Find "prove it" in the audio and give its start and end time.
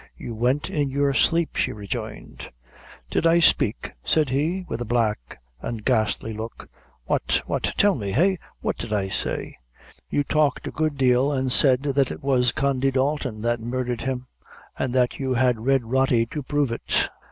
16.41-17.11